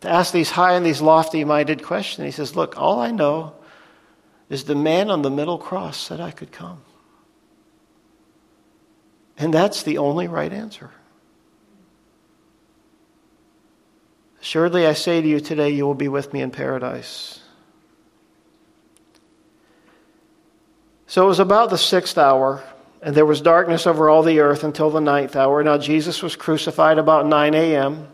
[0.00, 3.54] To ask these high and these lofty minded questions, he says, Look, all I know
[4.50, 6.82] is the man on the middle cross said I could come.
[9.38, 10.90] And that's the only right answer.
[14.42, 17.40] Assuredly, I say to you today, you will be with me in paradise.
[21.06, 22.62] So it was about the sixth hour,
[23.02, 25.62] and there was darkness over all the earth until the ninth hour.
[25.62, 28.08] Now Jesus was crucified about 9 a.m.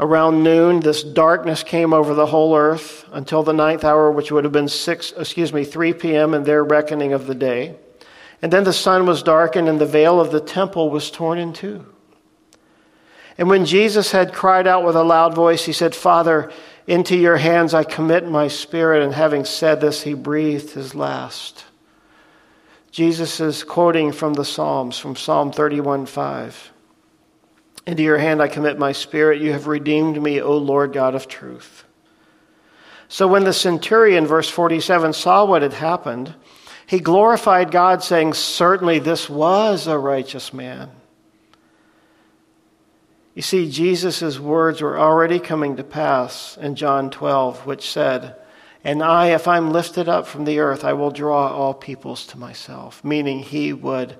[0.00, 4.44] Around noon, this darkness came over the whole earth until the ninth hour, which would
[4.44, 6.32] have been six, excuse me, 3 p.m.
[6.32, 7.76] in their reckoning of the day.
[8.40, 11.52] And then the sun was darkened, and the veil of the temple was torn in
[11.52, 11.84] two.
[13.36, 16.50] And when Jesus had cried out with a loud voice, he said, Father,
[16.86, 19.02] into your hands I commit my spirit.
[19.02, 21.66] And having said this, he breathed his last.
[22.90, 26.72] Jesus is quoting from the Psalms, from Psalm 31 5.
[27.86, 29.40] Into your hand I commit my spirit.
[29.40, 31.84] You have redeemed me, O Lord God of truth.
[33.08, 36.34] So when the centurion, verse 47, saw what had happened,
[36.86, 40.90] he glorified God, saying, Certainly this was a righteous man.
[43.34, 48.36] You see, Jesus' words were already coming to pass in John 12, which said,
[48.82, 52.38] and I, if I'm lifted up from the earth, I will draw all peoples to
[52.38, 54.16] myself, meaning he would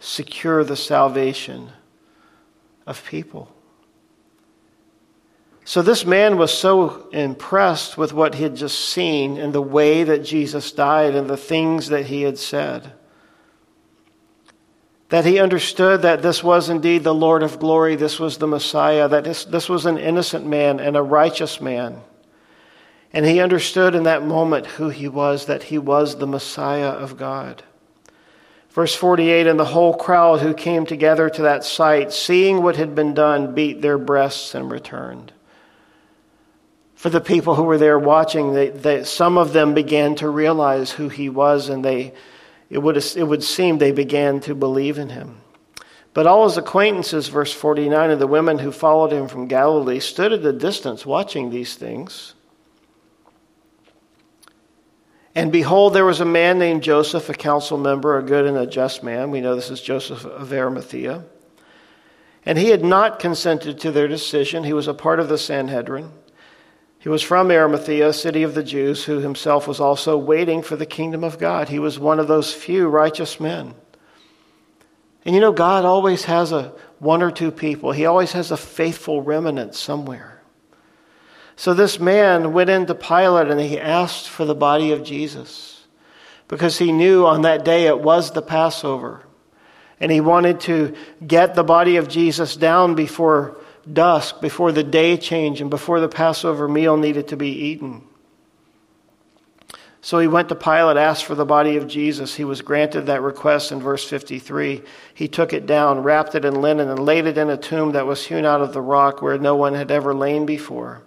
[0.00, 1.70] secure the salvation
[2.88, 3.54] of people.
[5.64, 10.02] So this man was so impressed with what he had just seen and the way
[10.02, 12.94] that Jesus died and the things that he had said
[15.08, 19.08] that he understood that this was indeed the Lord of glory, this was the Messiah,
[19.08, 22.02] that this, this was an innocent man and a righteous man.
[23.12, 27.16] And he understood in that moment who he was, that he was the Messiah of
[27.16, 27.62] God.
[28.78, 32.94] Verse 48 And the whole crowd who came together to that sight, seeing what had
[32.94, 35.32] been done, beat their breasts and returned.
[36.94, 40.92] For the people who were there watching, they, they, some of them began to realize
[40.92, 42.14] who he was, and they,
[42.70, 45.40] it, would, it would seem they began to believe in him.
[46.14, 50.32] But all his acquaintances, verse 49, and the women who followed him from Galilee stood
[50.32, 52.34] at a distance watching these things.
[55.38, 58.66] And behold, there was a man named Joseph, a council member, a good and a
[58.66, 59.30] just man.
[59.30, 61.22] We know this is Joseph of Arimathea.
[62.44, 64.64] And he had not consented to their decision.
[64.64, 66.10] He was a part of the Sanhedrin.
[66.98, 70.74] He was from Arimathea, a city of the Jews, who himself was also waiting for
[70.74, 71.68] the kingdom of God.
[71.68, 73.76] He was one of those few righteous men.
[75.24, 77.92] And you know, God always has a one or two people.
[77.92, 80.37] He always has a faithful remnant somewhere.
[81.58, 85.82] So this man went into Pilate and he asked for the body of Jesus
[86.46, 89.26] because he knew on that day it was the Passover.
[89.98, 90.94] And he wanted to
[91.26, 93.56] get the body of Jesus down before
[93.92, 98.04] dusk, before the day change, and before the Passover meal needed to be eaten.
[100.00, 102.36] So he went to Pilate, asked for the body of Jesus.
[102.36, 104.82] He was granted that request in verse 53.
[105.12, 108.06] He took it down, wrapped it in linen, and laid it in a tomb that
[108.06, 111.02] was hewn out of the rock where no one had ever lain before.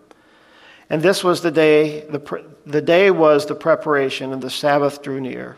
[0.92, 5.22] And this was the day, the, the day was the preparation, and the Sabbath drew
[5.22, 5.56] near.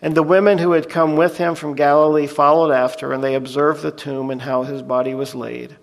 [0.00, 3.82] And the women who had come with him from Galilee followed after, and they observed
[3.82, 5.76] the tomb and how his body was laid.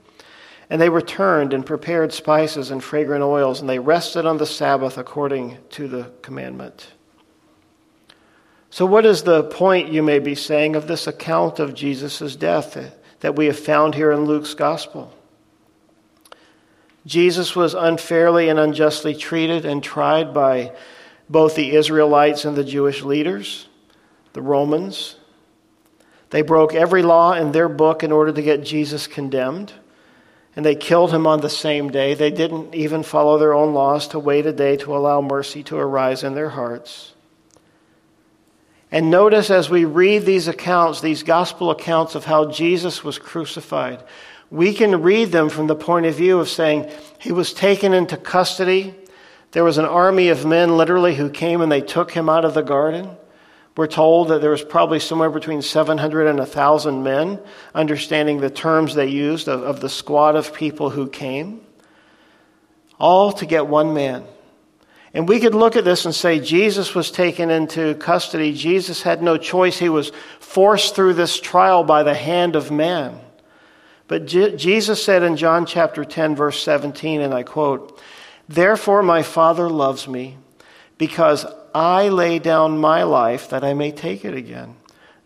[0.72, 4.98] And they returned and prepared spices and fragrant oils, and they rested on the Sabbath
[4.98, 6.94] according to the commandment.
[8.72, 12.92] So, what is the point, you may be saying, of this account of Jesus' death
[13.20, 15.14] that we have found here in Luke's gospel?
[17.06, 20.72] Jesus was unfairly and unjustly treated and tried by
[21.30, 23.68] both the Israelites and the Jewish leaders,
[24.34, 25.16] the Romans.
[26.30, 29.74] They broke every law in their book in order to get Jesus condemned,
[30.56, 32.14] and they killed him on the same day.
[32.14, 35.78] They didn't even follow their own laws to wait a day to allow mercy to
[35.78, 37.14] arise in their hearts.
[38.92, 44.04] And notice as we read these accounts, these gospel accounts of how Jesus was crucified,
[44.54, 46.88] we can read them from the point of view of saying
[47.18, 48.94] he was taken into custody.
[49.50, 52.54] There was an army of men literally who came and they took him out of
[52.54, 53.18] the garden.
[53.76, 57.40] We're told that there was probably somewhere between 700 and 1,000 men,
[57.74, 61.62] understanding the terms they used of, of the squad of people who came,
[63.00, 64.24] all to get one man.
[65.16, 68.54] And we could look at this and say Jesus was taken into custody.
[68.54, 69.80] Jesus had no choice.
[69.80, 73.20] He was forced through this trial by the hand of man.
[74.08, 78.00] But Je- Jesus said in John chapter 10, verse 17, and I quote,
[78.48, 80.38] Therefore my Father loves me,
[80.98, 84.76] because I lay down my life that I may take it again.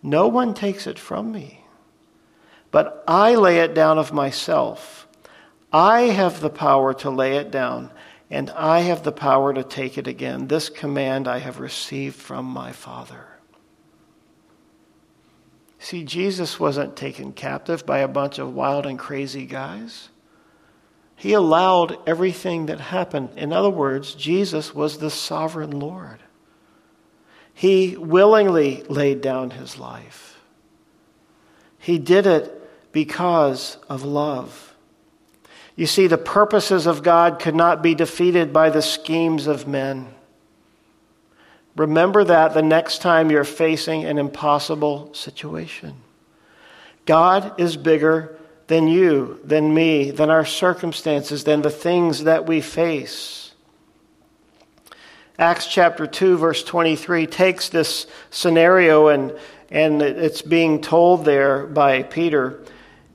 [0.01, 1.65] No one takes it from me,
[2.71, 5.07] but I lay it down of myself.
[5.73, 7.91] I have the power to lay it down,
[8.29, 10.47] and I have the power to take it again.
[10.47, 13.36] This command I have received from my Father.
[15.87, 20.09] See, Jesus wasn't taken captive by a bunch of wild and crazy guys.
[21.15, 23.29] He allowed everything that happened.
[23.37, 26.19] In other words, Jesus was the sovereign Lord.
[27.53, 30.37] He willingly laid down his life.
[31.79, 34.75] He did it because of love.
[35.77, 40.13] You see, the purposes of God could not be defeated by the schemes of men.
[41.77, 45.93] Remember that the next time you're facing an impossible situation.
[47.05, 52.61] God is bigger than you, than me, than our circumstances, than the things that we
[52.61, 53.53] face.
[55.37, 59.37] Acts chapter 2, verse 23 takes this scenario and,
[59.69, 62.59] and it's being told there by Peter.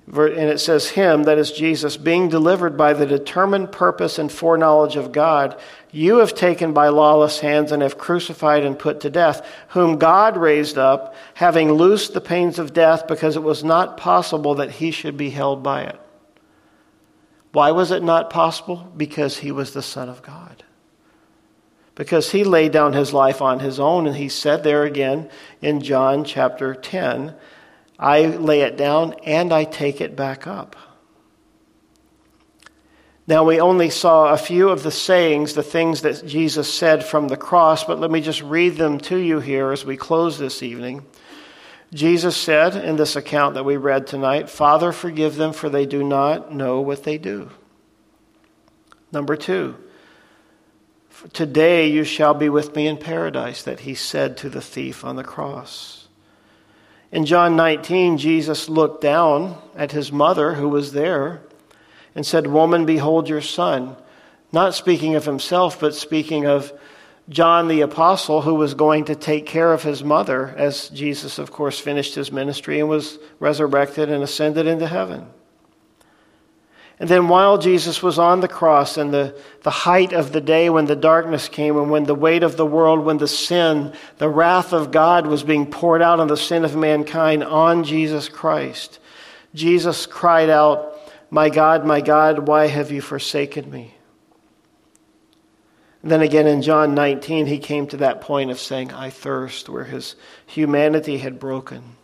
[0.06, 4.96] And it says, Him, that is Jesus, being delivered by the determined purpose and foreknowledge
[4.96, 5.58] of God,
[5.92, 10.36] you have taken by lawless hands and have crucified and put to death, whom God
[10.36, 14.90] raised up, having loosed the pains of death, because it was not possible that he
[14.90, 16.00] should be held by it.
[17.52, 18.92] Why was it not possible?
[18.96, 20.64] Because he was the Son of God.
[21.94, 25.30] Because he laid down his life on his own, and he said there again
[25.60, 27.34] in John chapter 10,
[27.98, 30.76] I lay it down and I take it back up.
[33.26, 37.28] Now, we only saw a few of the sayings, the things that Jesus said from
[37.28, 40.62] the cross, but let me just read them to you here as we close this
[40.62, 41.04] evening.
[41.94, 46.02] Jesus said in this account that we read tonight, Father, forgive them, for they do
[46.02, 47.50] not know what they do.
[49.12, 49.76] Number two,
[51.32, 55.16] today you shall be with me in paradise, that he said to the thief on
[55.16, 56.01] the cross.
[57.12, 61.42] In John 19, Jesus looked down at his mother who was there
[62.14, 63.96] and said, Woman, behold your son.
[64.50, 66.72] Not speaking of himself, but speaking of
[67.28, 71.52] John the Apostle, who was going to take care of his mother as Jesus, of
[71.52, 75.26] course, finished his ministry and was resurrected and ascended into heaven.
[77.02, 80.70] And then while Jesus was on the cross and the, the height of the day
[80.70, 84.28] when the darkness came and when the weight of the world, when the sin, the
[84.28, 89.00] wrath of God was being poured out on the sin of mankind on Jesus Christ,
[89.52, 90.96] Jesus cried out,
[91.28, 93.94] My God, my God, why have you forsaken me?
[96.02, 99.68] And then again in John 19, he came to that point of saying, I thirst,
[99.68, 100.14] where his
[100.46, 101.96] humanity had broken.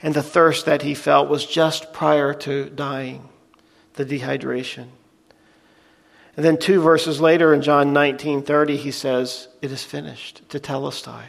[0.00, 3.30] And the thirst that he felt was just prior to dying
[3.94, 4.86] the dehydration.
[6.36, 11.24] And then two verses later in John 19:30 he says, "It is finished," tetelestai.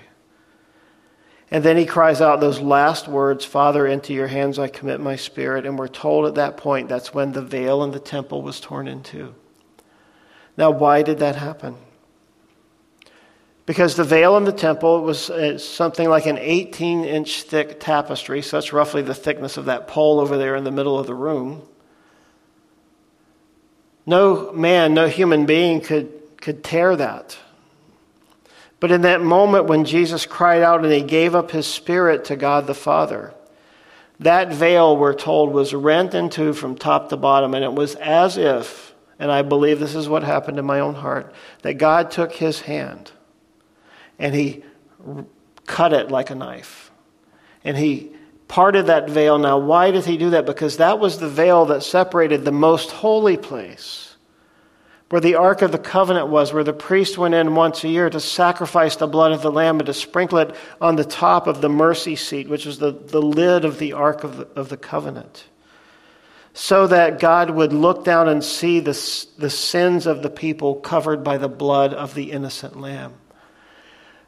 [1.51, 5.15] And then he cries out those last words, "Father, into your hands I commit my
[5.15, 8.59] spirit." And we're told at that point that's when the veil in the temple was
[8.59, 9.35] torn in two.
[10.57, 11.75] Now, why did that happen?
[13.65, 18.41] Because the veil in the temple was uh, something like an 18 inch thick tapestry,
[18.41, 21.15] so that's roughly the thickness of that pole over there in the middle of the
[21.15, 21.63] room.
[24.05, 27.37] No man, no human being could, could tear that.
[28.79, 32.35] But in that moment when Jesus cried out and he gave up his spirit to
[32.35, 33.33] God the Father,
[34.19, 37.53] that veil, we're told, was rent in two from top to bottom.
[37.53, 40.95] And it was as if, and I believe this is what happened in my own
[40.95, 41.33] heart,
[41.63, 43.11] that God took his hand
[44.19, 44.63] and he
[45.65, 46.91] cut it like a knife.
[47.63, 48.11] And he
[48.47, 49.37] parted that veil.
[49.37, 50.45] Now, why did he do that?
[50.45, 54.15] Because that was the veil that separated the most holy place,
[55.09, 58.09] where the Ark of the Covenant was, where the priest went in once a year
[58.09, 61.61] to sacrifice the blood of the Lamb and to sprinkle it on the top of
[61.61, 64.77] the mercy seat, which was the, the lid of the Ark of the, of the
[64.77, 65.45] Covenant.
[66.53, 68.93] So that God would look down and see the,
[69.37, 73.13] the sins of the people covered by the blood of the innocent Lamb.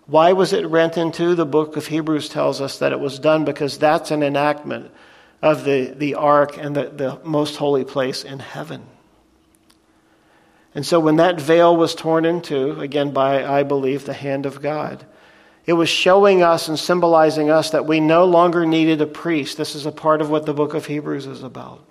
[0.07, 1.35] Why was it rent in two?
[1.35, 4.91] The book of Hebrews tells us that it was done because that's an enactment
[5.41, 8.85] of the, the ark and the, the most holy place in heaven.
[10.73, 14.45] And so when that veil was torn in two, again by, I believe, the hand
[14.45, 15.05] of God,
[15.65, 19.57] it was showing us and symbolizing us that we no longer needed a priest.
[19.57, 21.83] This is a part of what the book of Hebrews is about.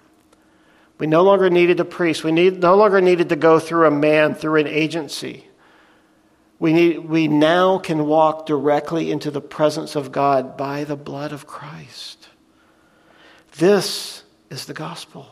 [0.99, 2.25] We no longer needed a priest.
[2.25, 5.46] We need, no longer needed to go through a man, through an agency.
[6.59, 11.33] We, need, we now can walk directly into the presence of God by the blood
[11.33, 12.29] of Christ.
[13.59, 15.27] This is the gospel.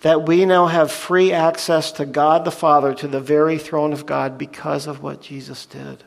[0.00, 4.06] That we now have free access to God the Father, to the very throne of
[4.06, 6.04] God, because of what Jesus did.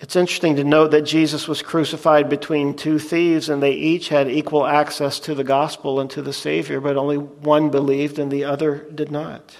[0.00, 4.28] It's interesting to note that Jesus was crucified between two thieves, and they each had
[4.28, 8.44] equal access to the gospel and to the Savior, but only one believed and the
[8.44, 9.56] other did not.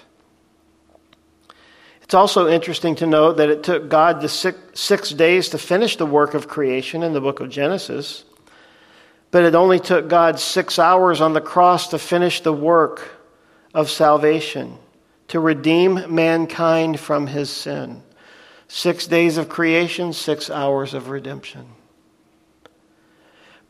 [2.05, 5.95] It's also interesting to note that it took God the six, six days to finish
[5.95, 8.23] the work of creation in the book of Genesis,
[9.31, 13.09] but it only took God six hours on the cross to finish the work
[13.73, 14.77] of salvation,
[15.29, 18.03] to redeem mankind from his sin.
[18.67, 21.65] Six days of creation, six hours of redemption.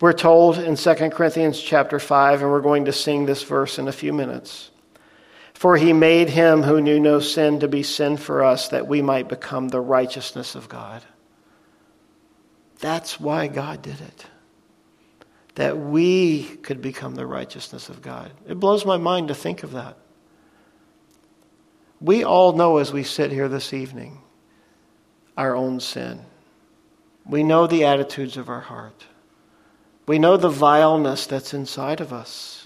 [0.02, 3.88] We're told in 2 Corinthians chapter 5, and we're going to sing this verse in
[3.88, 4.72] a few minutes.
[5.56, 9.02] For he made him who knew no sin to be sin for us, that we
[9.02, 11.02] might become the righteousness of God.
[12.82, 14.26] That's why God did it.
[15.56, 18.32] That we could become the righteousness of God.
[18.46, 19.98] It blows my mind to think of that.
[22.02, 24.20] We all know as we sit here this evening
[25.38, 26.20] our own sin.
[27.26, 29.06] We know the attitudes of our heart.
[30.06, 32.65] We know the vileness that's inside of us.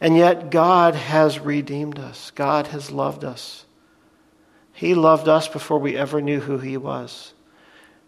[0.00, 2.30] And yet, God has redeemed us.
[2.30, 3.66] God has loved us.
[4.72, 7.34] He loved us before we ever knew who He was.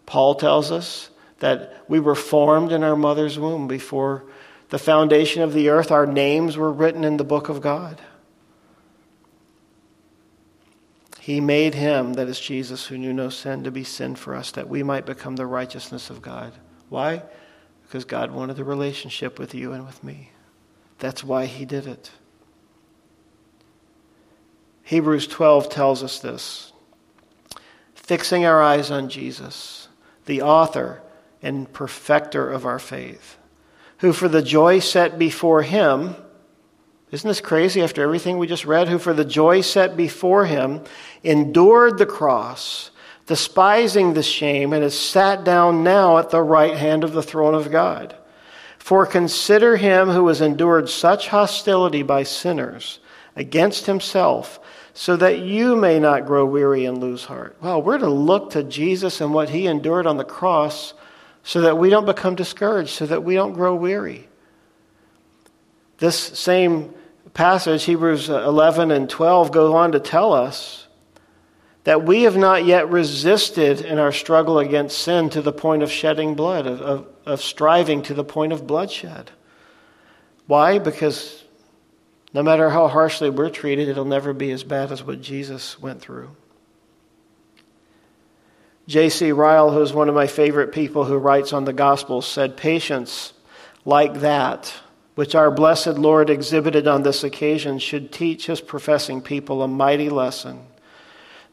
[0.05, 4.23] Paul tells us that we were formed in our mother's womb before
[4.69, 5.91] the foundation of the earth.
[5.91, 8.01] Our names were written in the book of God.
[11.23, 14.51] He made him, that is Jesus, who knew no sin, to be sin for us,
[14.51, 16.51] that we might become the righteousness of God.
[16.89, 17.23] Why?
[17.83, 20.32] Because God wanted a relationship with you and with me.
[21.03, 22.11] That's why he did it.
[24.83, 26.71] Hebrews 12 tells us this
[27.93, 29.89] fixing our eyes on Jesus,
[30.27, 31.01] the author
[31.41, 33.37] and perfecter of our faith,
[33.97, 36.15] who for the joy set before him,
[37.11, 38.87] isn't this crazy after everything we just read?
[38.87, 40.85] Who for the joy set before him
[41.21, 42.91] endured the cross,
[43.25, 47.55] despising the shame, and has sat down now at the right hand of the throne
[47.55, 48.15] of God.
[48.83, 52.99] For consider him who has endured such hostility by sinners
[53.33, 54.59] against himself,
[54.93, 57.55] so that you may not grow weary and lose heart.
[57.61, 60.93] Well, we're to look to Jesus and what he endured on the cross
[61.43, 64.27] so that we don't become discouraged, so that we don't grow weary.
[65.99, 66.93] This same
[67.33, 70.82] passage, Hebrews 11 and 12, go on to tell us
[71.83, 75.91] that we have not yet resisted in our struggle against sin to the point of
[75.91, 79.31] shedding blood, of, of, of striving to the point of bloodshed.
[80.47, 80.79] Why?
[80.79, 81.43] Because
[82.33, 86.01] no matter how harshly we're treated, it'll never be as bad as what Jesus went
[86.01, 86.35] through.
[88.87, 89.31] J.C.
[89.31, 93.33] Ryle, who's one of my favorite people who writes on the Gospels, said, Patience
[93.85, 94.73] like that,
[95.15, 100.09] which our blessed Lord exhibited on this occasion, should teach his professing people a mighty
[100.09, 100.65] lesson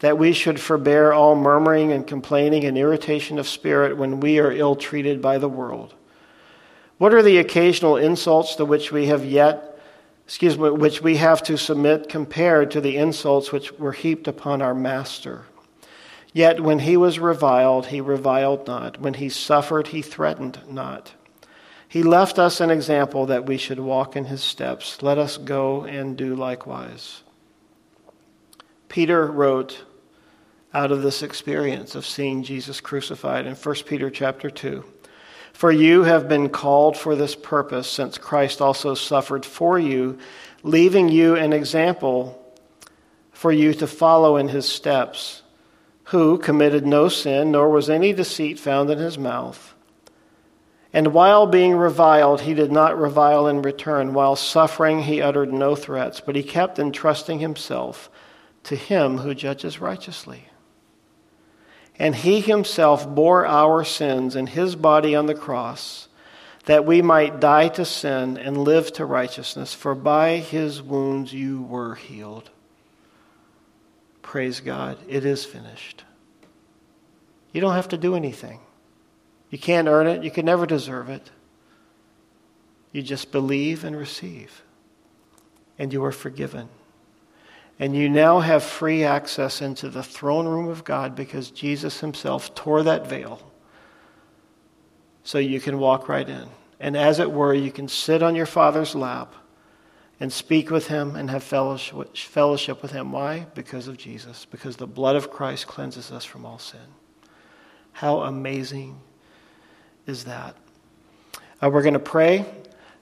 [0.00, 4.50] that we should forbear all murmuring and complaining and irritation of spirit when we are
[4.50, 5.94] ill treated by the world.
[6.98, 9.78] What are the occasional insults to which we have yet,
[10.24, 14.60] excuse me, which we have to submit compared to the insults which were heaped upon
[14.60, 15.44] our Master?
[16.32, 19.00] Yet when he was reviled, he reviled not.
[19.00, 21.12] When he suffered, he threatened not.
[21.88, 25.02] He left us an example that we should walk in his steps.
[25.02, 27.22] Let us go and do likewise.
[28.88, 29.84] Peter wrote
[30.72, 34.84] out of this experience of seeing Jesus crucified in 1 Peter chapter 2.
[35.52, 40.18] For you have been called for this purpose, since Christ also suffered for you,
[40.62, 42.36] leaving you an example
[43.32, 45.42] for you to follow in his steps
[46.04, 49.74] who committed no sin, nor was any deceit found in his mouth.
[50.92, 54.12] And while being reviled, he did not revile in return.
[54.12, 58.10] While suffering, he uttered no threats, but he kept entrusting himself
[58.64, 60.49] to him who judges righteously.
[62.00, 66.08] And he himself bore our sins in his body on the cross,
[66.64, 71.60] that we might die to sin and live to righteousness, for by his wounds you
[71.60, 72.48] were healed.
[74.22, 74.96] Praise God.
[75.08, 76.04] It is finished.
[77.52, 78.60] You don't have to do anything.
[79.50, 80.24] You can't earn it.
[80.24, 81.30] You can never deserve it.
[82.92, 84.62] You just believe and receive.
[85.78, 86.70] And you are forgiven.
[87.80, 92.54] And you now have free access into the throne room of God because Jesus himself
[92.54, 93.40] tore that veil
[95.24, 96.46] so you can walk right in.
[96.78, 99.34] And as it were, you can sit on your Father's lap
[100.20, 103.12] and speak with him and have fellowship with him.
[103.12, 103.46] Why?
[103.54, 104.44] Because of Jesus.
[104.44, 106.80] Because the blood of Christ cleanses us from all sin.
[107.92, 109.00] How amazing
[110.06, 110.54] is that?
[111.62, 112.44] Uh, we're going to pray.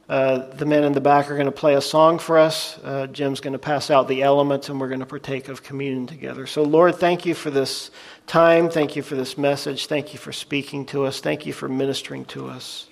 [0.09, 2.79] Uh, the men in the back are going to play a song for us.
[2.83, 6.07] Uh, Jim's going to pass out the elements, and we're going to partake of communion
[6.07, 6.47] together.
[6.47, 7.91] So, Lord, thank you for this
[8.27, 8.71] time.
[8.71, 9.87] Thank you for this message.
[9.87, 11.21] Thank you for speaking to us.
[11.21, 12.87] Thank you for ministering to us.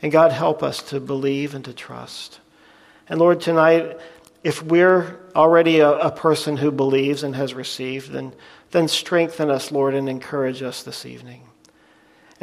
[0.00, 2.38] And God, help us to believe and to trust.
[3.08, 3.98] And Lord, tonight,
[4.44, 8.32] if we're already a, a, person who believes and has received, then,
[8.70, 11.42] then strengthen us, Lord, and encourage us this evening.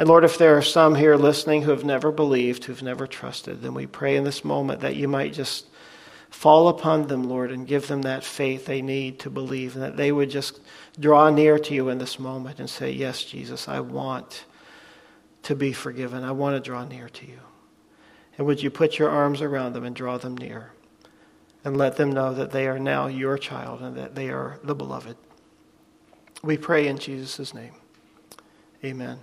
[0.00, 3.60] And Lord, if there are some here listening who have never believed, who've never trusted,
[3.60, 5.66] then we pray in this moment that you might just
[6.30, 9.98] fall upon them, Lord, and give them that faith they need to believe, and that
[9.98, 10.60] they would just
[10.98, 14.46] draw near to you in this moment and say, Yes, Jesus, I want
[15.42, 16.24] to be forgiven.
[16.24, 17.40] I want to draw near to you.
[18.38, 20.72] And would you put your arms around them and draw them near?
[21.62, 24.74] And let them know that they are now your child and that they are the
[24.74, 25.18] beloved.
[26.42, 27.74] We pray in Jesus' name.
[28.82, 29.18] Amen.